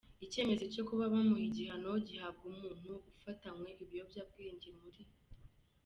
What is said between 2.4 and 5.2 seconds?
umuntu ufatanwe ibiyobyabwenge muri.